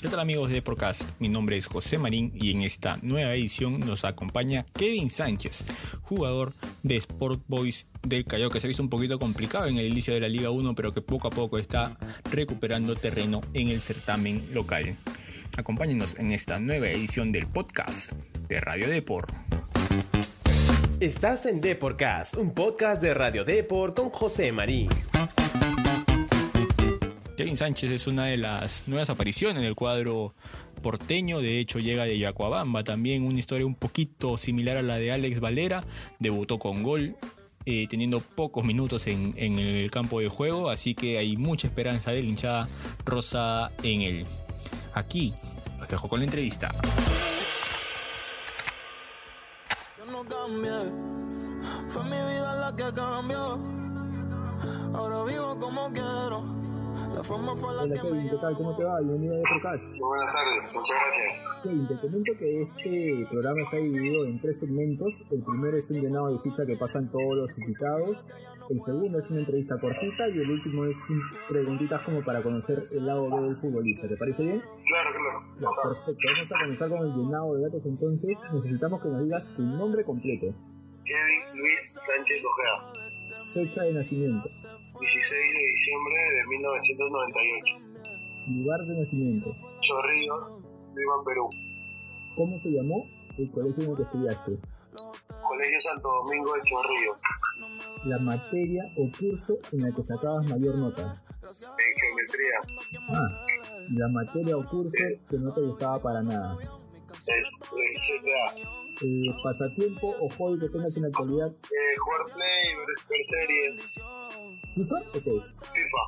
¿Qué 0.00 0.06
tal 0.06 0.20
amigos 0.20 0.48
de 0.50 0.62
Procast? 0.62 1.10
Mi 1.18 1.28
nombre 1.28 1.56
es 1.56 1.66
José 1.66 1.98
Marín 1.98 2.30
y 2.32 2.52
en 2.52 2.62
esta 2.62 3.00
nueva 3.02 3.34
edición 3.34 3.80
nos 3.80 4.04
acompaña 4.04 4.64
Kevin 4.74 5.10
Sánchez, 5.10 5.64
jugador 6.02 6.54
de 6.84 6.94
Sport 6.94 7.42
Boys 7.48 7.88
del 8.02 8.24
Callao 8.24 8.48
que 8.48 8.60
se 8.60 8.68
ha 8.68 8.68
visto 8.68 8.82
un 8.82 8.90
poquito 8.90 9.18
complicado 9.18 9.66
en 9.66 9.76
el 9.76 9.88
inicio 9.88 10.14
de 10.14 10.20
la 10.20 10.28
Liga 10.28 10.50
1 10.50 10.76
pero 10.76 10.94
que 10.94 11.02
poco 11.02 11.26
a 11.26 11.32
poco 11.32 11.58
está 11.58 11.98
recuperando 12.30 12.94
terreno 12.94 13.40
en 13.54 13.70
el 13.70 13.80
certamen 13.80 14.48
local. 14.52 14.96
Acompáñenos 15.56 16.16
en 16.20 16.30
esta 16.30 16.60
nueva 16.60 16.88
edición 16.90 17.32
del 17.32 17.48
podcast 17.48 18.12
de 18.46 18.60
Radio 18.60 18.88
Deport. 18.88 19.34
Estás 21.00 21.44
en 21.46 21.60
Deporcast, 21.60 22.36
un 22.36 22.54
podcast 22.54 23.02
de 23.02 23.14
Radio 23.14 23.44
Deport 23.44 23.96
con 23.96 24.10
José 24.10 24.52
Marín. 24.52 24.90
Kevin 27.38 27.56
Sánchez 27.56 27.92
es 27.92 28.08
una 28.08 28.24
de 28.24 28.36
las 28.36 28.88
nuevas 28.88 29.10
apariciones 29.10 29.58
en 29.58 29.64
el 29.64 29.76
cuadro 29.76 30.34
porteño, 30.82 31.40
de 31.40 31.60
hecho 31.60 31.78
llega 31.78 32.02
de 32.02 32.18
Yacuabamba, 32.18 32.82
también 32.82 33.22
una 33.22 33.38
historia 33.38 33.64
un 33.64 33.76
poquito 33.76 34.36
similar 34.36 34.76
a 34.76 34.82
la 34.82 34.96
de 34.96 35.12
Alex 35.12 35.38
Valera, 35.38 35.84
debutó 36.18 36.58
con 36.58 36.82
gol, 36.82 37.14
eh, 37.64 37.86
teniendo 37.88 38.18
pocos 38.18 38.64
minutos 38.64 39.06
en, 39.06 39.34
en, 39.36 39.60
el 39.60 39.88
campo 39.92 40.18
de 40.18 40.26
juego, 40.26 40.68
así 40.68 40.96
que 40.96 41.18
hay 41.18 41.36
mucha 41.36 41.68
esperanza 41.68 42.10
de 42.10 42.22
hinchada 42.22 42.68
rosa 43.04 43.70
en 43.84 44.00
él. 44.00 44.26
Aquí 44.92 45.32
los 45.78 45.86
dejo 45.86 46.08
con 46.08 46.18
la 46.18 46.24
entrevista. 46.24 46.74
Yo 49.96 50.06
no 50.06 50.24
cambié, 50.24 50.90
fue 51.88 52.02
mi 52.02 52.10
vida 52.10 52.56
la 52.56 52.74
que 52.74 52.92
cambió, 52.92 53.60
ahora 54.92 55.22
vivo 55.22 55.56
como 55.60 55.92
quiero. 55.92 56.67
La 57.14 57.22
fama 57.22 57.54
fue 57.56 57.74
la 57.74 57.82
Hola 57.82 57.94
que 57.94 58.00
Kevin, 58.00 58.24
me 58.24 58.30
¿qué 58.30 58.36
tal? 58.40 58.54
¿Cómo 58.56 58.76
te 58.76 58.84
va? 58.84 59.00
Bienvenido 59.00 59.34
a 59.34 59.38
Deporcast. 59.38 59.86
Muy 59.90 59.98
buenas 60.08 60.32
tardes, 60.34 60.72
muchas 60.72 60.96
gracias. 60.98 61.62
Kevin, 61.62 61.86
te 61.88 61.96
comento 61.98 62.32
que 62.38 62.48
este 62.62 63.26
programa 63.30 63.60
está 63.62 63.76
dividido 63.78 64.24
en 64.26 64.40
tres 64.40 64.60
segmentos. 64.60 65.12
El 65.30 65.42
primero 65.42 65.76
es 65.76 65.90
un 65.90 66.00
llenado 66.00 66.28
de 66.30 66.38
ficha 66.44 66.62
que 66.66 66.76
pasan 66.76 67.10
todos 67.10 67.34
los 67.36 67.50
invitados. 67.58 68.16
El 68.70 68.78
segundo 68.84 69.18
es 69.18 69.30
una 69.30 69.40
entrevista 69.40 69.74
cortita 69.80 70.28
y 70.28 70.38
el 70.38 70.50
último 70.50 70.84
es 70.84 70.96
un- 71.10 71.22
preguntitas 71.48 72.02
como 72.02 72.22
para 72.22 72.42
conocer 72.42 72.82
el 72.92 73.06
lado 73.06 73.30
B 73.30 73.40
del 73.42 73.56
futbolista. 73.56 74.06
¿Te 74.06 74.16
parece 74.16 74.42
bien? 74.44 74.60
Claro, 74.60 75.10
claro. 75.10 75.38
Ya, 75.58 75.68
perfecto. 75.82 76.22
Vamos 76.34 76.52
a 76.52 76.58
comenzar 76.64 76.88
con 76.90 76.98
el 77.08 77.12
llenado 77.16 77.54
de 77.54 77.62
datos 77.62 77.86
entonces. 77.86 78.34
Necesitamos 78.52 79.00
que 79.02 79.08
nos 79.08 79.24
digas 79.24 79.42
tu 79.56 79.62
nombre 79.62 80.04
completo, 80.04 80.46
Kevin 81.04 81.42
Luis 81.56 81.80
Sánchez 81.94 82.42
Ojea, 82.44 82.92
fecha 83.54 83.82
de 83.82 83.92
nacimiento, 83.94 84.46
16 85.00 85.30
de 85.30 85.72
diciembre 85.72 86.14
de 86.34 86.46
1998. 86.48 87.76
lugar 88.48 88.80
de 88.80 88.94
nacimiento, 88.98 89.54
Chorrillos, 89.80 90.56
Lima, 90.94 91.14
Perú. 91.24 91.48
cómo 92.36 92.58
se 92.58 92.70
llamó 92.70 93.04
el 93.38 93.50
colegio 93.50 93.84
en 93.84 93.90
el 93.90 93.96
que 93.96 94.02
estudiaste, 94.02 94.52
Colegio 95.46 95.80
Santo 95.80 96.08
Domingo 96.08 96.52
de 96.54 96.60
Chorrillos, 96.62 97.16
la 98.06 98.18
materia 98.18 98.82
o 98.96 99.08
curso 99.16 99.58
en 99.72 99.82
la 99.82 99.94
que 99.94 100.02
sacabas 100.02 100.48
mayor 100.48 100.76
nota. 100.76 101.22
en 101.42 101.94
geometría. 102.00 102.60
Ah, 103.10 103.46
la 103.90 104.08
materia 104.08 104.56
o 104.56 104.68
curso 104.68 105.04
que 105.30 105.38
no 105.38 105.52
te 105.52 105.60
gustaba 105.62 106.00
para 106.02 106.22
nada. 106.22 106.58
Es. 107.26 107.60
Eh, 109.00 109.32
pasatiempo 109.44 110.14
o 110.20 110.28
hobby 110.30 110.58
que 110.58 110.68
tengas 110.70 110.96
en 110.96 111.02
la 111.02 111.08
actualidad. 111.08 111.48
Eh, 111.48 111.96
jugar 111.98 112.34
play, 112.34 112.74
ver, 112.74 112.86
ver 113.08 113.24
series, 113.24 113.98
¿FIFA 114.78 114.94
o 115.10 115.18
PES? 115.18 115.44
FIFA. 115.74 116.02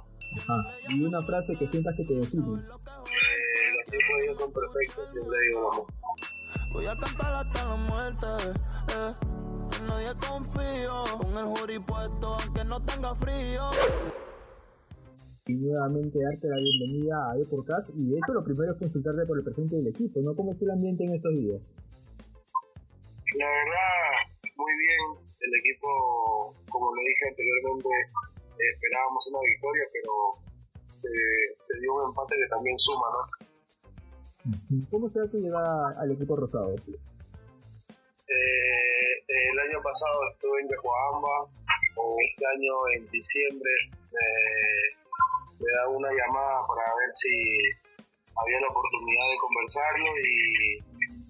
Ah, 0.48 0.62
y 0.90 1.02
una 1.02 1.20
frase 1.22 1.56
que 1.58 1.66
sientas 1.66 1.92
que 1.96 2.04
te 2.04 2.14
define. 2.14 2.46
Eh, 2.46 3.66
los 3.74 3.86
tiempos 3.90 4.16
de 4.16 4.22
ellos 4.22 4.38
son 4.38 4.52
perfectos, 4.52 5.12
siempre 5.12 5.38
digo 5.48 5.72
amor. 5.72 5.86
Voy 6.72 6.86
a 6.86 6.96
cantar 6.96 7.34
hasta 7.34 7.64
la 7.66 7.74
muerte. 7.74 8.26
Eh. 8.94 9.14
En 9.75 9.86
nadie 9.88 10.14
confío. 10.22 11.03
Con 11.19 11.36
el 11.36 11.47
jury 11.47 11.78
puesto, 11.81 12.38
aunque 12.38 12.64
no 12.64 12.81
tenga 12.84 13.12
frío. 13.16 13.70
Y 15.47 15.54
nuevamente 15.56 16.22
darte 16.22 16.47
la 16.47 16.56
bienvenida 16.62 17.16
a 17.32 17.34
Deporcast. 17.34 17.91
Y 17.97 18.10
de 18.10 18.19
hecho, 18.19 18.32
lo 18.34 18.44
primero 18.44 18.70
es 18.70 18.78
consultarte 18.78 19.26
por 19.26 19.37
el 19.37 19.42
presente 19.42 19.75
del 19.75 19.88
equipo, 19.88 20.20
¿no? 20.22 20.37
¿Cómo 20.37 20.52
está 20.52 20.64
el 20.64 20.70
ambiente 20.70 21.02
en 21.02 21.10
estos 21.10 21.32
días? 21.32 21.75
La 23.34 23.47
verdad, 23.50 24.47
muy 24.54 24.72
bien. 24.78 25.26
El 25.41 25.54
equipo, 25.58 26.54
como 26.70 26.94
le 26.94 27.02
dije 27.02 27.25
anteriormente, 27.31 27.88
esperábamos 28.75 29.26
una 29.28 29.41
victoria, 29.41 29.84
pero 29.93 30.12
se, 30.97 31.09
se 31.62 31.78
dio 31.81 31.94
un 31.94 32.09
empate 32.10 32.37
que 32.37 32.48
también 32.48 32.78
suma, 32.78 33.06
¿no? 33.15 33.22
¿Cómo 34.91 35.09
será 35.09 35.28
tu 35.28 35.38
llegada 35.38 35.94
al 36.00 36.10
equipo 36.12 36.37
rosado? 36.37 36.75
Eh, 38.28 39.12
el 39.28 39.59
año 39.59 39.82
pasado 39.82 40.19
estuve 40.32 40.60
en 40.62 40.69
Yacuabamba, 40.69 41.49
o 41.97 42.16
este 42.26 42.44
año 42.47 42.75
en 42.97 43.10
diciembre 43.10 43.70
me, 44.12 44.28
me 45.60 45.69
da 45.72 45.88
una 45.88 46.09
llamada 46.12 46.66
para 46.69 46.84
ver 46.97 47.12
si 47.12 47.34
había 48.37 48.60
la 48.60 48.69
oportunidad 48.69 49.26
de 49.28 49.38
conversarlo 49.41 50.09
y, 50.25 50.78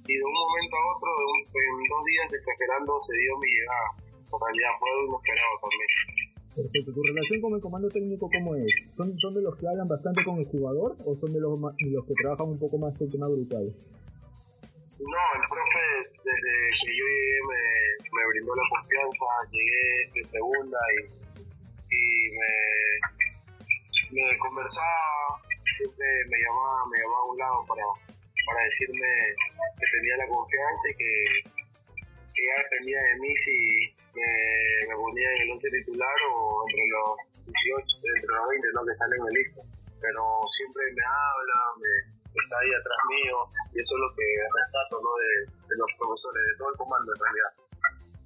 y 0.06 0.14
de 0.16 0.24
un 0.24 0.32
momento 0.34 0.76
a 0.76 0.84
otro, 0.96 1.08
de 1.10 1.24
un- 1.24 1.46
en 1.50 1.88
dos 1.88 2.04
días 2.04 2.28
exagerando, 2.32 2.98
se 3.00 3.16
dio 3.16 3.36
mi 3.38 3.48
llegada. 3.50 3.88
En 4.30 4.38
realidad 4.38 4.70
fue 4.78 4.90
inesperado 5.08 5.54
también. 5.60 5.90
Perfecto. 6.54 6.92
¿Tu 6.92 7.02
relación 7.02 7.40
con 7.40 7.54
el 7.54 7.60
comando 7.60 7.88
técnico 7.88 8.28
cómo 8.28 8.56
es? 8.56 8.72
¿Son, 8.96 9.16
¿Son 9.18 9.34
de 9.34 9.42
los 9.42 9.54
que 9.56 9.68
hablan 9.68 9.86
bastante 9.86 10.24
con 10.24 10.38
el 10.38 10.46
jugador 10.46 10.96
o 11.04 11.14
son 11.14 11.32
de 11.32 11.40
los, 11.40 11.54
de 11.60 11.90
los 11.90 12.04
que 12.04 12.14
trabajan 12.14 12.48
un 12.48 12.58
poco 12.58 12.76
más 12.78 13.00
el 13.00 13.10
tema 13.10 13.28
grupal? 13.28 13.70
No, 15.00 15.22
el 15.32 15.44
profe 15.48 15.84
desde 16.12 16.52
que 16.84 16.90
yo 16.92 17.06
llegué 17.08 17.38
me, 17.48 17.62
me 18.04 18.22
brindó 18.28 18.52
la 18.52 18.66
confianza, 18.68 19.24
llegué 19.48 20.10
de 20.12 20.24
segunda 20.26 20.78
y, 20.92 21.08
y 21.94 22.30
me, 22.36 22.52
me 24.12 24.38
conversaba, 24.38 25.40
siempre 25.72 26.04
me 26.28 26.36
llamaba, 26.36 26.84
me 26.90 26.98
llamaba 26.98 27.22
a 27.22 27.30
un 27.32 27.38
lado 27.38 27.64
para, 27.64 27.86
para 28.44 28.60
decirme 28.66 29.08
que 29.78 29.86
tenía 29.96 30.16
la 30.18 30.28
confianza 30.28 30.84
y 30.90 30.94
que, 30.98 31.59
que 32.40 32.48
ya 32.48 32.56
dependía 32.64 33.00
de 33.04 33.14
mí 33.20 33.32
si 33.36 33.52
me, 34.16 34.28
me 34.88 34.96
ponía 34.96 35.28
en 35.36 35.42
el 35.44 35.50
11 35.52 35.70
titular 35.84 36.16
o 36.32 36.64
entre 36.72 36.84
los 36.88 37.10
18, 37.44 37.84
entre 38.16 38.32
los 38.32 38.48
20 38.48 38.68
¿no? 38.72 38.80
que 38.88 38.94
salen 38.96 39.20
en 39.20 39.28
el 39.28 39.34
lista. 39.36 39.60
Pero 40.00 40.22
siempre 40.48 40.82
me 40.96 41.04
habla, 41.04 41.58
me, 41.76 41.92
está 42.32 42.56
ahí 42.56 42.72
atrás 42.72 43.00
mío 43.12 43.36
y 43.76 43.84
eso 43.84 43.92
es 43.92 44.00
lo 44.00 44.08
que 44.16 44.24
rescato 44.24 44.96
¿no? 45.04 45.12
de, 45.20 45.30
de 45.68 45.76
los 45.76 45.90
profesores, 46.00 46.40
de 46.40 46.54
todo 46.56 46.68
el 46.72 46.76
comando 46.80 47.12
en 47.12 47.20
realidad. 47.20 47.52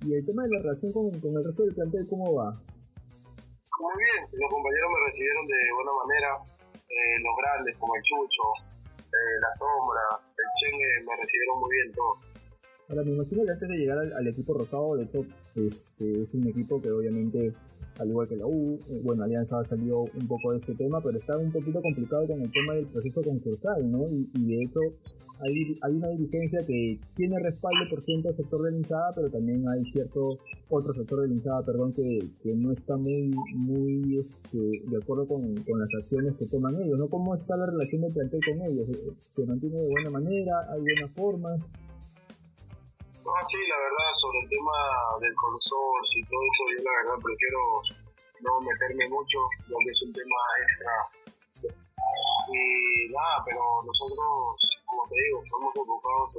Y 0.06 0.08
el 0.14 0.22
tema 0.22 0.46
de 0.46 0.50
la 0.54 0.60
relación 0.62 0.92
con, 0.94 1.10
con 1.18 1.32
el 1.34 1.42
resto 1.42 1.66
del 1.66 1.74
plantel, 1.74 2.06
¿cómo 2.06 2.38
va? 2.38 2.54
Muy 2.54 3.94
bien, 3.98 4.22
los 4.30 4.50
compañeros 4.54 4.88
me 4.94 5.00
recibieron 5.10 5.42
de 5.50 5.60
buena 5.74 5.94
manera, 5.98 6.30
eh, 6.86 7.18
los 7.18 7.34
grandes 7.34 7.74
como 7.82 7.90
el 7.96 8.02
Chucho, 8.06 8.46
eh, 8.86 9.36
la 9.42 9.50
Sombra, 9.50 10.06
el 10.22 10.48
Chengue 10.54 11.02
me 11.02 11.16
recibieron 11.18 11.58
muy 11.58 11.70
bien 11.74 11.90
todos. 11.90 12.33
Ahora, 12.88 13.02
me 13.02 13.12
imagino 13.12 13.44
que 13.44 13.50
antes 13.50 13.68
de 13.68 13.76
llegar 13.76 13.98
al, 13.98 14.26
equipo 14.28 14.52
rosado, 14.52 14.96
de 14.96 15.04
hecho, 15.04 15.24
este, 15.54 16.22
es 16.22 16.34
un 16.34 16.46
equipo 16.48 16.80
que 16.82 16.90
obviamente, 16.90 17.54
al 17.98 18.10
igual 18.10 18.28
que 18.28 18.36
la 18.36 18.46
U, 18.46 18.78
eh, 18.88 19.00
bueno, 19.02 19.24
Alianza 19.24 19.58
ha 19.58 19.64
salido 19.64 20.02
un 20.02 20.28
poco 20.28 20.52
de 20.52 20.58
este 20.58 20.74
tema, 20.74 21.00
pero 21.00 21.16
está 21.16 21.38
un 21.38 21.50
poquito 21.50 21.80
complicado 21.80 22.26
con 22.26 22.42
el 22.42 22.50
tema 22.50 22.74
del 22.74 22.86
proceso 22.86 23.22
concursal, 23.22 23.90
¿no? 23.90 24.04
Y, 24.10 24.28
y 24.34 24.46
de 24.46 24.64
hecho, 24.64 24.80
hay, 25.40 25.54
hay 25.82 25.96
una 25.96 26.08
dirigencia 26.08 26.60
que 26.66 27.00
tiene 27.16 27.36
respaldo 27.40 27.84
por 27.88 28.02
cierto 28.02 28.32
sector 28.32 28.62
de 28.62 28.72
la 28.72 29.12
pero 29.14 29.30
también 29.30 29.64
hay 29.66 29.84
cierto 29.86 30.38
otro 30.68 30.92
sector 30.92 31.26
de 31.26 31.34
la 31.34 31.62
perdón, 31.64 31.92
que, 31.92 32.02
que 32.42 32.54
no 32.54 32.70
está 32.70 32.96
muy, 32.96 33.32
muy 33.54 34.18
este, 34.20 34.58
de 34.88 34.96
acuerdo 35.00 35.26
con, 35.26 35.40
con 35.64 35.80
las 35.80 35.88
acciones 35.98 36.34
que 36.36 36.46
toman 36.46 36.76
ellos, 36.76 36.98
¿no? 36.98 37.08
¿Cómo 37.08 37.34
está 37.34 37.56
la 37.56 37.66
relación 37.66 38.02
del 38.02 38.12
plantel 38.12 38.40
con 38.44 38.60
ellos? 38.62 38.88
¿Se 39.16 39.46
mantiene 39.46 39.78
de 39.78 39.88
buena 39.88 40.10
manera? 40.10 40.52
¿Hay 40.70 40.80
buenas 40.80 41.12
formas? 41.14 41.62
No, 43.24 43.32
sí, 43.42 43.56
la 43.66 43.78
verdad, 43.78 44.10
sobre 44.20 44.38
el 44.40 44.48
tema 44.52 44.76
del 45.20 45.34
consorcio 45.34 46.20
y 46.20 46.26
todo 46.28 46.44
eso, 46.44 46.62
yo 46.76 46.84
la 46.84 46.92
verdad 47.00 47.24
prefiero 47.24 47.60
no 48.44 48.60
meterme 48.60 49.08
mucho, 49.08 49.38
ya 49.64 49.76
es 49.80 50.02
un 50.02 50.12
tema 50.12 50.38
extra. 50.60 50.92
Y 52.52 53.08
nada, 53.08 53.40
pero 53.48 53.80
nosotros, 53.80 54.60
como 54.84 55.08
te 55.08 55.16
digo, 55.16 55.40
estamos 55.40 55.72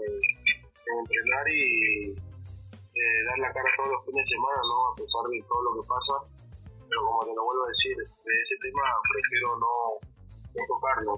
en, 0.05 0.13
en 0.13 0.99
entrenar 1.01 1.45
y 1.49 2.13
eh, 2.13 3.19
dar 3.25 3.39
la 3.39 3.51
cara 3.51 3.65
todos 3.75 3.89
los 3.89 4.05
fines 4.05 4.21
de 4.21 4.35
semana, 4.37 4.61
¿no? 4.69 4.77
A 4.87 4.95
pesar 4.95 5.25
de 5.25 5.41
todo 5.49 5.61
lo 5.65 5.81
que 5.81 5.87
pasa. 5.89 6.13
Pero 6.85 7.01
como 7.01 7.25
te 7.25 7.33
lo 7.33 7.43
vuelvo 7.43 7.65
a 7.65 7.73
decir, 7.73 7.97
de 7.97 8.33
ese 8.39 8.55
tema 8.61 8.85
prefiero 9.09 9.57
no, 9.57 9.73
no 10.53 10.61
tocarlo. 10.69 11.17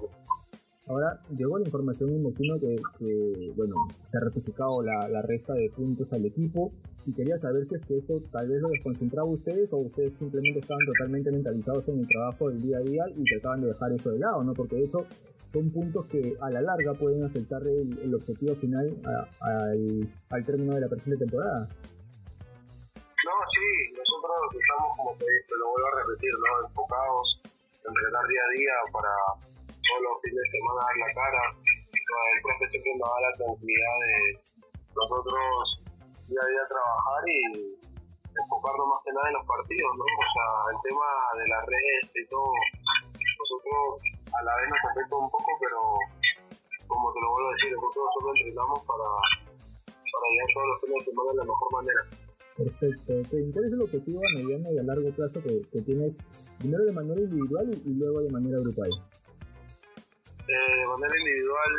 Ahora, 0.88 1.20
llegó 1.36 1.58
la 1.58 1.66
información, 1.66 2.10
imagino 2.14 2.58
que, 2.58 2.76
que 2.98 3.52
bueno, 3.54 3.74
se 4.02 4.16
ha 4.16 4.20
ratificado 4.22 4.82
la, 4.82 5.20
resta 5.20 5.52
de 5.52 5.68
puntos 5.68 6.10
al 6.14 6.24
equipo 6.24 6.72
y 7.04 7.12
quería 7.12 7.36
saber 7.36 7.66
si 7.66 7.74
es 7.74 7.82
que 7.82 7.98
eso 7.98 8.22
tal 8.32 8.48
vez 8.48 8.58
lo 8.62 8.68
desconcentraba 8.68 9.28
ustedes 9.28 9.70
o 9.74 9.78
ustedes 9.78 10.14
simplemente 10.18 10.60
estaban 10.60 10.84
totalmente 10.86 11.30
mentalizados 11.30 11.88
en 11.90 11.98
el 11.98 12.06
trabajo 12.06 12.48
del 12.48 12.62
día 12.62 12.78
a 12.78 12.80
día 12.80 13.04
y 13.14 13.22
trataban 13.24 13.60
de 13.60 13.68
dejar 13.68 13.92
eso 13.92 14.10
de 14.10 14.18
lado, 14.18 14.42
¿no? 14.44 14.54
Porque 14.54 14.76
de 14.76 14.84
hecho 14.84 15.04
son 15.52 15.70
puntos 15.70 16.06
que 16.06 16.34
a 16.40 16.50
la 16.50 16.62
larga 16.62 16.94
pueden 16.94 17.22
afectar 17.22 17.60
el, 17.66 18.14
objetivo 18.14 18.54
final 18.54 18.88
a, 19.04 19.28
al, 19.44 20.08
al, 20.30 20.44
término 20.46 20.74
de 20.74 20.80
la 20.80 20.88
presente 20.88 21.18
temporada. 21.18 21.68
No, 21.68 23.34
sí, 23.44 23.92
nosotros 23.92 24.36
estamos, 24.56 24.96
como 24.96 25.12
te 25.18 25.56
lo 25.58 25.68
vuelvo 25.68 25.88
a 25.88 26.00
repetir, 26.00 26.32
¿no? 26.32 26.68
enfocados 26.68 27.40
en 27.84 27.88
entrenar 27.88 28.24
día 28.28 28.40
a 28.40 28.52
día 28.56 28.74
para 28.92 29.57
todos 29.82 30.00
los 30.02 30.14
fines 30.22 30.42
de 30.42 30.48
semana 30.58 30.80
dar 30.82 30.96
la 30.98 31.10
cara. 31.14 31.42
El 31.54 32.40
profe 32.42 32.64
siempre 32.70 32.92
nos 32.96 33.08
da 33.08 33.20
la 33.20 33.32
tranquilidad 33.36 33.96
de 34.00 34.14
nosotros 34.96 35.78
día 36.28 36.40
a 36.42 36.48
día 36.48 36.64
trabajar 36.68 37.22
y 37.28 37.40
enfocarnos 38.36 38.86
más 38.88 39.00
que 39.04 39.12
nada 39.12 39.28
en 39.28 39.36
los 39.40 39.46
partidos, 39.48 39.90
¿no? 39.96 40.04
O 40.04 40.28
sea, 40.28 40.48
el 40.72 40.78
tema 40.84 41.08
de 41.36 41.46
las 41.48 41.62
redes 41.66 42.02
y 42.14 42.24
todo, 42.28 42.52
nosotros 43.14 43.80
a 44.32 44.40
la 44.44 44.52
vez 44.60 44.66
nos 44.68 44.82
afecta 44.92 45.14
un 45.16 45.30
poco, 45.30 45.50
pero 45.60 45.80
como 46.86 47.12
te 47.12 47.20
lo 47.20 47.28
vuelvo 47.32 47.48
a 47.48 47.54
decir, 47.56 47.72
nosotros 47.72 48.04
solo 48.12 48.28
entrenamos 48.36 48.80
para, 48.84 49.08
para 49.88 50.26
llegar 50.32 50.48
todos 50.52 50.68
los 50.68 50.78
fines 50.80 50.96
de 50.96 51.06
semana 51.12 51.28
de 51.32 51.38
la 51.38 51.46
mejor 51.48 51.68
manera. 51.72 52.02
Perfecto. 52.58 53.12
¿Cuál 53.54 53.64
es 53.64 53.72
el 53.72 53.82
objetivo 53.82 54.18
a 54.18 54.30
mediano 54.34 54.66
y 54.72 54.78
a 54.78 54.82
largo 54.82 55.10
plazo 55.14 55.40
que, 55.40 55.80
tienes 55.82 56.18
primero 56.58 56.84
de 56.84 56.92
manera 56.92 57.20
individual 57.20 57.70
y 57.70 57.94
luego 57.94 58.20
de 58.20 58.30
manera 58.32 58.58
grupal? 58.58 58.90
Eh, 60.48 60.80
de 60.80 60.86
manera 60.86 61.12
individual, 61.12 61.72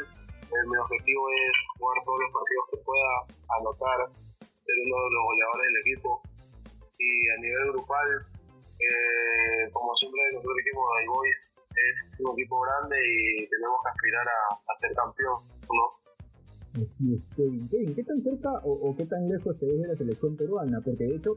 eh, 0.46 0.64
mi 0.70 0.78
objetivo 0.78 1.24
es 1.34 1.56
jugar 1.74 1.98
todos 2.06 2.20
los 2.22 2.32
partidos 2.38 2.66
que 2.70 2.78
pueda, 2.86 3.10
anotar, 3.58 4.00
ser 4.62 4.76
uno 4.86 4.94
de 4.94 5.10
los 5.10 5.24
goleadores 5.26 5.66
del 5.74 5.80
equipo. 5.90 6.22
Y 7.02 7.10
a 7.34 7.38
nivel 7.42 7.66
grupal, 7.74 8.08
eh, 8.78 9.66
como 9.74 9.90
siempre 9.98 10.22
nosotros 10.34 10.54
dijimos, 10.62 10.86
The 10.86 11.08
Boys 11.10 11.40
es 11.74 12.20
un 12.22 12.32
equipo 12.38 12.62
grande 12.62 12.98
y 13.02 13.48
tenemos 13.50 13.78
que 13.82 13.90
aspirar 13.90 14.28
a, 14.30 14.40
a 14.54 14.74
ser 14.76 14.94
campeón, 14.94 15.40
¿no? 15.66 15.86
Así 16.78 17.16
es, 17.16 17.26
Kevin. 17.36 17.66
¿qué 17.96 18.04
tan 18.04 18.22
cerca 18.22 18.54
o, 18.64 18.72
o, 18.72 18.96
qué 18.96 19.06
tan 19.06 19.28
lejos 19.28 19.58
te 19.58 19.66
ves 19.66 19.82
de 19.82 19.88
la 19.88 19.96
selección 19.96 20.38
peruana? 20.38 20.80
Porque 20.86 21.06
de 21.06 21.16
hecho, 21.16 21.34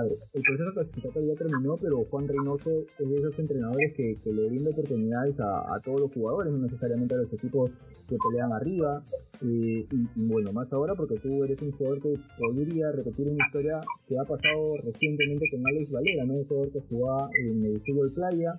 a 0.00 0.04
ver, 0.04 0.18
el 0.32 0.42
proceso 0.42 0.72
clasificatorio 0.72 1.34
ya 1.34 1.38
terminó, 1.38 1.76
pero 1.76 2.04
Juan 2.06 2.26
Reynoso 2.26 2.70
es 2.98 3.08
de 3.08 3.18
esos 3.18 3.38
entrenadores 3.38 3.92
que, 3.94 4.16
le 4.24 4.48
brinda 4.48 4.70
oportunidades 4.70 5.36
a, 5.40 5.78
todos 5.84 6.00
los 6.00 6.12
jugadores, 6.12 6.52
no 6.52 6.58
necesariamente 6.58 7.14
a 7.14 7.18
los 7.18 7.32
equipos 7.32 7.72
que 8.08 8.16
pelean 8.16 8.52
arriba. 8.52 9.04
Eh, 9.42 9.84
y, 9.90 10.26
bueno, 10.28 10.52
más 10.52 10.72
ahora 10.72 10.94
porque 10.94 11.18
tú 11.18 11.44
eres 11.44 11.60
un 11.62 11.72
jugador 11.72 12.00
que 12.00 12.14
podría 12.38 12.92
repetir 12.92 13.28
una 13.28 13.44
historia 13.44 13.76
que 14.06 14.18
ha 14.18 14.24
pasado 14.24 14.76
recientemente 14.82 15.46
con 15.50 15.60
Alex 15.66 15.90
Valera, 15.92 16.24
¿no? 16.24 16.34
Un 16.34 16.44
jugador 16.44 16.70
que 16.70 16.80
jugaba 16.80 17.28
en 17.42 17.64
el 17.64 17.80
fútbol 17.80 18.12
playa, 18.12 18.58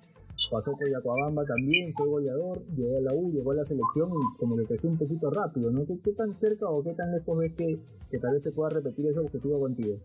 pasó 0.50 0.72
por 0.72 0.88
Yacuabamba 0.90 1.42
también, 1.46 1.92
fue 1.96 2.06
goleador, 2.06 2.62
llegó 2.74 2.98
a 2.98 3.00
la 3.00 3.14
U, 3.14 3.30
llegó 3.30 3.52
a 3.52 3.56
la 3.56 3.64
selección 3.64 4.10
y 4.10 4.38
como 4.38 4.56
que 4.56 4.66
creció 4.66 4.90
un 4.90 4.98
poquito 4.98 5.30
rápido, 5.30 5.70
¿no? 5.70 5.84
¿Qué, 5.86 5.98
qué 6.02 6.12
tan 6.12 6.34
cerca 6.34 6.68
o 6.68 6.82
qué 6.82 6.94
tan 6.94 7.10
lejos 7.10 7.38
ves 7.38 7.52
que 7.54 8.18
tal 8.18 8.32
vez 8.32 8.42
se 8.42 8.52
pueda 8.52 8.70
repetir 8.70 9.06
ese 9.06 9.20
objetivo 9.20 9.60
contigo? 9.60 9.98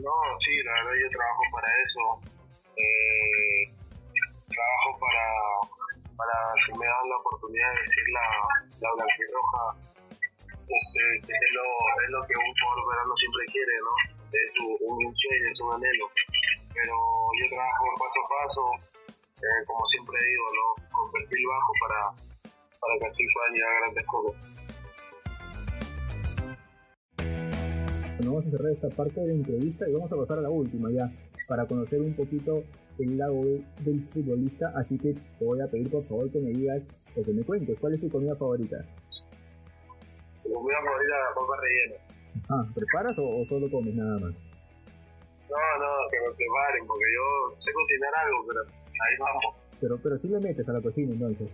No, 0.00 0.16
sí, 0.38 0.52
la 0.64 0.72
verdad 0.72 0.96
yo 0.96 1.08
trabajo 1.12 1.42
para 1.52 1.68
eso. 1.84 2.02
Eh, 2.76 3.68
trabajo 4.48 4.90
para, 4.96 5.26
para 6.16 6.36
si 6.64 6.72
me 6.72 6.86
dan 6.86 7.08
la 7.08 7.16
oportunidad 7.20 7.68
de 7.68 7.80
decir 7.84 8.06
la, 8.16 8.26
la 8.80 8.90
blanquirroja, 8.96 9.62
pues 10.40 10.84
es, 11.14 11.28
es, 11.28 11.50
lo, 11.52 11.66
es 12.00 12.10
lo 12.10 12.20
que 12.24 12.32
un 12.32 12.52
jugador 12.56 12.80
verano 12.88 13.12
siempre 13.16 13.44
quiere, 13.52 13.74
¿no? 13.84 13.92
Es 14.32 14.52
un, 14.64 14.72
un 14.80 15.12
sueño, 15.12 15.46
es 15.52 15.60
un 15.60 15.72
anhelo. 15.76 16.06
Pero 16.72 16.94
yo 17.36 17.44
trabajo 17.52 17.84
paso 18.00 18.18
a 18.24 18.28
paso, 18.40 18.64
eh, 19.12 19.60
como 19.66 19.84
siempre 19.84 20.16
digo, 20.16 20.46
¿no? 20.56 20.66
Con 20.96 21.12
perfil 21.12 21.44
bajo 21.44 21.72
para, 21.84 22.00
para 22.80 22.94
que 22.96 23.06
así 23.06 23.24
puedan 23.34 23.52
llegar 23.52 23.72
a 23.72 23.80
grandes 23.84 24.06
cosas. 24.06 24.59
Bueno, 28.20 28.34
vamos 28.34 28.48
a 28.48 28.50
cerrar 28.50 28.70
esta 28.70 28.90
parte 28.90 29.18
de 29.18 29.28
la 29.28 29.32
entrevista 29.32 29.88
y 29.88 29.94
vamos 29.94 30.12
a 30.12 30.16
pasar 30.16 30.40
a 30.40 30.42
la 30.42 30.50
última 30.50 30.90
ya, 30.92 31.10
para 31.48 31.64
conocer 31.64 32.02
un 32.02 32.14
poquito 32.14 32.64
el 32.98 33.16
lado 33.16 33.40
del 33.80 34.02
futbolista, 34.12 34.74
así 34.76 34.98
que 34.98 35.14
te 35.14 35.42
voy 35.42 35.58
a 35.62 35.68
pedir 35.68 35.88
por 35.88 36.02
favor 36.02 36.30
que 36.30 36.38
me 36.38 36.50
digas 36.50 37.00
o 37.16 37.24
que 37.24 37.32
me 37.32 37.42
cuentes, 37.44 37.78
¿cuál 37.80 37.94
es 37.94 38.00
tu 38.00 38.10
comida 38.10 38.36
favorita? 38.36 38.76
Mi 40.44 40.52
comida 40.52 40.76
favorita 40.84 41.14
es 41.16 41.24
la 41.24 41.34
papa 41.34 41.54
rellena. 41.64 41.96
Ajá, 42.44 42.74
¿preparas 42.74 43.18
o, 43.18 43.40
o, 43.40 43.44
solo 43.46 43.70
comes 43.70 43.94
nada 43.94 44.18
más? 44.20 44.36
No, 45.48 45.64
no, 45.80 45.90
que 46.12 46.20
me 46.20 46.36
preparen, 46.36 46.86
porque 46.86 47.08
yo 47.16 47.56
sé 47.56 47.72
cocinar 47.72 48.12
algo, 48.20 48.44
pero 48.48 48.60
ahí 48.68 49.16
vamos. 49.18 49.44
Pero, 49.80 49.96
pero 49.96 50.18
sí 50.18 50.28
le 50.28 50.40
metes 50.40 50.68
a 50.68 50.74
la 50.74 50.82
cocina 50.82 51.10
entonces. 51.10 51.48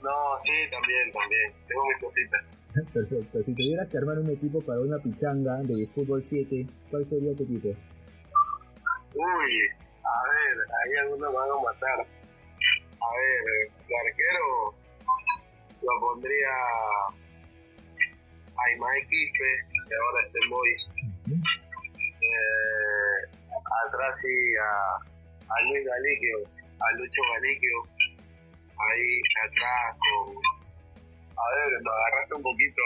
No, 0.00 0.38
sí, 0.38 0.54
también, 0.70 1.10
también. 1.10 1.52
Tengo 1.66 1.82
mis 1.86 1.98
cositas. 1.98 2.63
Perfecto. 2.92 3.42
Si 3.42 3.54
tuvieras 3.54 3.88
que 3.88 3.98
armar 3.98 4.18
un 4.18 4.30
equipo 4.30 4.60
para 4.60 4.80
una 4.80 4.98
pichanga 4.98 5.58
de 5.62 5.86
fútbol 5.94 6.22
7, 6.22 6.66
¿cuál 6.90 7.04
sería 7.04 7.34
tu 7.36 7.44
equipo? 7.44 7.68
Uy, 7.68 9.52
a 10.02 10.18
ver, 10.26 10.56
ahí 10.58 10.96
algunos 11.02 11.32
van 11.32 11.50
a 11.50 11.62
matar. 11.62 12.00
A 12.00 13.08
ver, 13.14 13.70
de 13.86 13.94
arquero 13.94 14.74
lo 15.82 16.00
pondría 16.00 16.50
a 18.56 18.72
Imae 18.74 19.06
Quispe, 19.06 19.50
que 19.70 19.94
ahora 19.94 20.26
está 20.26 20.38
en 20.42 20.50
Boys. 20.50 20.88
Uh 20.88 21.30
-huh. 21.30 21.40
eh, 22.26 23.18
atrás 23.86 24.20
sí 24.20 24.34
a, 24.56 24.96
a 25.46 25.62
Luis 25.68 25.86
Galiquio, 25.86 26.38
a 26.80 26.96
Lucho 26.96 27.22
Galiquio. 27.34 27.78
Ahí 28.74 29.20
atrás 29.46 29.96
con 30.02 30.34
a 31.36 31.54
ver, 31.54 31.82
me 31.82 31.90
agarraste 31.90 32.34
un 32.34 32.42
poquito. 32.42 32.82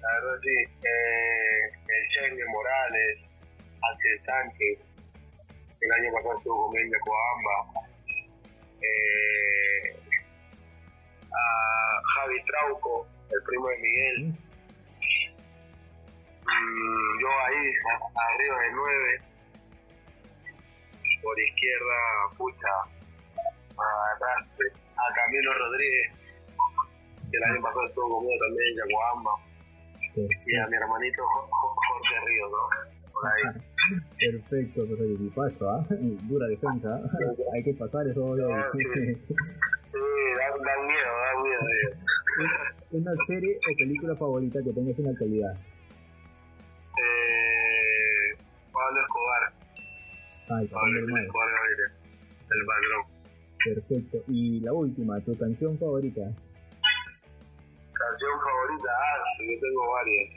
La 0.00 0.08
verdad 0.20 0.36
sí. 0.38 0.56
Eh, 0.60 1.62
el 1.88 2.08
Chengue 2.08 2.44
Morales, 2.46 3.18
Ángel 3.80 4.20
Sánchez, 4.20 4.90
el 5.80 5.92
año 5.92 6.12
pasado 6.12 6.36
estuvo 6.38 6.66
con 6.66 6.90
de 6.90 6.98
Coamba. 7.00 7.88
Eh, 8.82 9.96
a 11.32 12.02
Javi 12.14 12.44
Trauco, 12.44 13.06
el 13.30 13.42
primo 13.44 13.68
de 13.68 13.78
Miguel. 13.78 14.34
Mm, 16.44 17.20
yo 17.20 17.28
ahí, 17.46 17.64
arriba 18.14 18.60
de 18.60 18.70
9. 18.72 19.22
Por 21.22 21.40
izquierda, 21.40 21.96
pucha, 22.36 22.68
agarraste 23.78 24.64
a 24.96 25.14
Camilo 25.14 25.54
Rodríguez 25.54 26.23
el 27.36 27.44
año 27.50 27.62
pasado 27.62 27.86
estuvo 27.86 28.08
conmigo 28.10 28.38
también 28.40 28.68
en 28.68 28.76
Yaguamba. 28.76 29.32
Y 30.14 30.56
a 30.56 30.66
mi 30.68 30.76
hermanito 30.76 31.22
Jorge 31.26 32.16
Ríos, 32.26 32.50
¿no? 32.50 32.62
Por 33.12 33.26
ahí. 33.26 33.42
Perfecto, 34.18 34.86
perfecto. 34.86 35.24
Y 35.24 35.30
paso, 35.30 35.70
¿ah? 35.70 35.84
¿eh? 35.90 36.16
Dura 36.22 36.46
defensa. 36.46 36.98
¿eh? 36.98 37.44
Hay 37.54 37.62
que 37.62 37.74
pasar 37.74 38.06
eso. 38.06 38.34
No, 38.36 38.48
sí, 38.72 38.84
sí 39.82 39.98
dan, 40.38 40.62
dan 40.62 40.86
miedo, 40.86 41.10
dan 41.24 41.42
miedo. 41.42 41.60
¿Una 42.92 43.12
serie 43.26 43.56
o 43.56 43.76
película 43.76 44.16
favorita 44.16 44.60
que 44.62 44.72
tengas 44.72 44.98
en 44.98 45.04
la 45.04 45.10
actualidad? 45.10 45.54
Eh, 46.96 48.38
Pablo 48.72 49.00
Escobar. 49.00 49.52
Ah, 50.50 50.62
el 50.62 50.68
Pablo 50.68 51.00
Escobar. 51.00 51.48
El 52.50 52.66
patrón. 52.66 53.14
Perfecto. 53.64 54.18
Y 54.28 54.60
la 54.60 54.72
última, 54.72 55.20
tu 55.20 55.36
canción 55.36 55.76
favorita 55.78 56.30
canción 58.14 58.38
favorita, 58.38 58.90
ah, 58.94 59.18
sí, 59.36 59.42
yo 59.50 59.58
tengo 59.58 59.82
varias. 59.90 60.30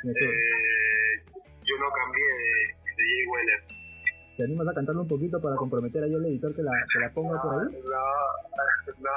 Eh, 0.00 1.12
yo 1.60 1.74
no 1.76 1.92
cambié 1.92 2.24
de, 2.24 2.52
de 2.96 3.02
Jay 3.04 3.26
Weller. 3.28 3.60
¿Te 4.36 4.44
animas 4.44 4.68
a 4.68 4.72
cantarlo 4.72 5.02
un 5.02 5.08
poquito 5.08 5.36
para 5.40 5.56
comprometer 5.56 6.04
a 6.04 6.08
yo 6.08 6.16
al 6.16 6.24
editor 6.24 6.56
que 6.56 6.62
la, 6.64 6.72
que 6.88 6.98
la 7.04 7.12
ponga 7.12 7.36
no, 7.36 7.42
por 7.44 7.52
ahí? 7.52 7.68
No, 7.84 8.00
no. 9.04 9.12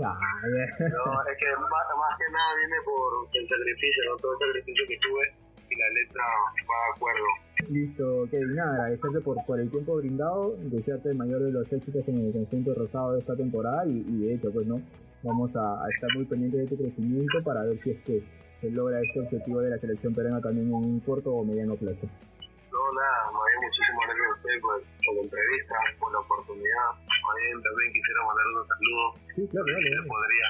Ah, 0.00 0.16
no, 0.48 1.04
es 1.28 1.36
que 1.36 1.48
más, 1.60 1.84
más, 1.92 2.14
que 2.16 2.28
nada 2.32 2.56
viene 2.56 2.80
por 2.88 3.28
el 3.36 3.44
sacrificio, 3.44 4.00
¿no? 4.08 4.16
todo 4.16 4.32
el 4.32 4.38
sacrificio 4.48 4.84
que 4.88 4.96
tuve 5.04 5.24
y 5.68 5.76
la 5.76 5.88
letra 5.92 6.24
va 6.24 6.78
de 6.88 6.92
acuerdo. 6.96 7.28
Listo, 7.66 8.26
Kevin, 8.30 8.54
nada, 8.54 8.84
agradecerte 8.84 9.20
por, 9.20 9.44
por 9.44 9.58
el 9.60 9.68
tiempo 9.68 9.96
brindado, 9.96 10.56
desearte 10.56 11.10
el 11.10 11.16
mayor 11.16 11.42
de 11.42 11.50
los 11.50 11.70
éxitos 11.72 12.06
en 12.08 12.24
el 12.24 12.32
conjunto 12.32 12.72
rosado 12.74 13.12
de 13.12 13.18
esta 13.18 13.36
temporada 13.36 13.84
y, 13.86 13.98
y 14.08 14.18
de 14.20 14.34
hecho, 14.34 14.50
pues 14.52 14.66
no, 14.66 14.80
vamos 15.22 15.54
a, 15.56 15.84
a, 15.84 15.88
estar 15.90 16.08
muy 16.14 16.24
pendientes 16.24 16.60
de 16.60 16.66
tu 16.66 16.76
crecimiento 16.80 17.42
para 17.44 17.64
ver 17.64 17.76
si 17.78 17.90
es 17.90 18.00
que 18.02 18.22
se 18.60 18.70
logra 18.70 19.00
este 19.02 19.20
objetivo 19.20 19.60
de 19.60 19.70
la 19.70 19.78
selección 19.78 20.14
peruana 20.14 20.40
también 20.40 20.68
en 20.68 20.74
un 20.74 21.00
corto 21.00 21.30
o 21.34 21.44
mediano 21.44 21.74
plazo. 21.76 22.06
No, 22.06 22.80
nada, 22.94 23.30
me 23.36 23.66
muchísimas 23.66 24.06
gracias 24.06 24.26
a 24.28 24.34
usted 24.38 24.60
por, 24.62 24.78
por 25.04 25.14
la 25.16 25.22
entrevista, 25.22 25.74
por 25.98 26.12
la 26.12 26.18
oportunidad, 26.20 26.88
Fabián, 27.04 27.58
también 27.60 27.92
quisiera 27.92 28.20
mandar 28.24 28.46
unos 28.54 28.66
saludos. 28.70 29.10
Sí, 29.34 29.42
claro, 29.50 29.66
dale, 29.66 29.82
Si 29.82 29.94
dale. 29.94 30.08
podría. 30.08 30.48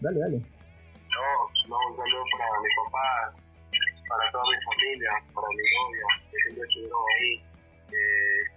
Dale, 0.00 0.18
dale. 0.20 0.38
No, 1.10 1.26
no, 1.68 1.76
un 1.88 1.94
saludo 1.96 2.22
para 2.38 2.54
mi 2.62 2.70
papá, 2.78 3.06
para 4.10 4.26
toda 4.32 4.44
mi 4.50 4.58
familia, 4.66 5.10
para 5.32 5.46
mi 5.54 5.64
novia, 5.70 6.06
que 6.30 6.36
siempre 6.42 6.66
estuvieron 6.66 6.98
ahí, 7.14 7.30
que 7.86 8.02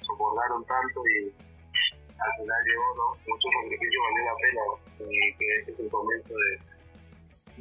soportaron 0.02 0.66
tanto 0.66 1.00
y 1.06 1.30
al 1.30 2.32
final 2.42 2.60
llegó, 2.66 2.88
¿no? 2.98 3.06
Mucho 3.30 3.48
sacrificio 3.62 4.02
valió 4.02 4.24
la 4.26 4.36
pena 4.42 4.62
y 5.06 5.38
que 5.38 5.72
es 5.72 5.80
el 5.80 5.92
comienzo 5.92 6.34
de, 6.34 6.52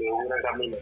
de 0.02 0.10
un 0.10 0.28
gran 0.28 0.42
camino. 0.42 0.76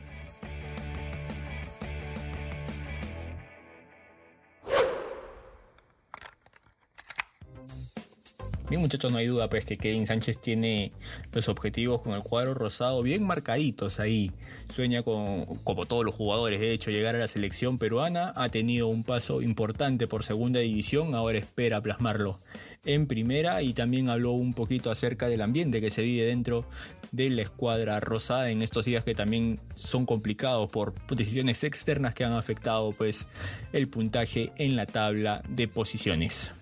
Bien 8.71 8.81
muchachos, 8.81 9.11
no 9.11 9.19
hay 9.19 9.27
duda 9.27 9.51
pues 9.51 9.65
que 9.65 9.77
Kevin 9.77 10.07
Sánchez 10.07 10.39
tiene 10.39 10.93
los 11.33 11.49
objetivos 11.49 12.03
con 12.03 12.13
el 12.13 12.23
cuadro 12.23 12.55
rosado 12.55 13.03
bien 13.03 13.25
marcaditos 13.25 13.99
ahí. 13.99 14.31
Sueña 14.73 15.03
con, 15.03 15.45
como 15.65 15.87
todos 15.87 16.05
los 16.05 16.15
jugadores, 16.15 16.61
de 16.61 16.71
hecho, 16.71 16.93
llegar 16.93 17.17
a 17.17 17.19
la 17.19 17.27
selección 17.27 17.79
peruana. 17.79 18.33
Ha 18.37 18.49
tenido 18.49 18.87
un 18.87 19.03
paso 19.03 19.43
importante 19.43 20.07
por 20.07 20.23
segunda 20.23 20.61
división, 20.61 21.17
ahora 21.17 21.39
espera 21.39 21.81
plasmarlo 21.81 22.39
en 22.85 23.09
primera 23.09 23.61
y 23.61 23.75
también 23.75 24.09
habló 24.09 24.31
un 24.35 24.55
poquito 24.55 24.93
acerca 24.93 25.27
del 25.27 25.41
ambiente 25.41 25.81
que 25.81 25.91
se 25.91 26.03
vive 26.03 26.27
dentro 26.27 26.65
de 27.11 27.29
la 27.29 27.43
escuadra 27.43 27.99
rosada 27.99 28.51
en 28.51 28.63
estos 28.63 28.85
días 28.85 29.03
que 29.03 29.17
también 29.17 29.59
son 29.75 30.07
complicados 30.07 30.71
por 30.71 30.95
decisiones 31.09 31.65
externas 31.65 32.15
que 32.15 32.23
han 32.23 32.35
afectado 32.35 32.93
pues 32.93 33.27
el 33.73 33.89
puntaje 33.89 34.53
en 34.59 34.77
la 34.77 34.87
tabla 34.87 35.43
de 35.49 35.67
posiciones. 35.67 36.53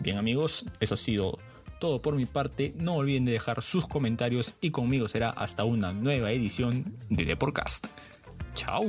Bien 0.00 0.16
amigos, 0.16 0.64
eso 0.80 0.94
ha 0.94 0.96
sido 0.96 1.38
todo 1.78 2.02
por 2.02 2.14
mi 2.14 2.26
parte. 2.26 2.74
No 2.78 2.96
olviden 2.96 3.24
de 3.24 3.32
dejar 3.32 3.62
sus 3.62 3.86
comentarios 3.86 4.54
y 4.60 4.70
conmigo 4.70 5.08
será 5.08 5.30
hasta 5.30 5.64
una 5.64 5.92
nueva 5.92 6.32
edición 6.32 6.96
de 7.08 7.24
The 7.24 7.36
Podcast. 7.36 7.88
Chao. 8.54 8.84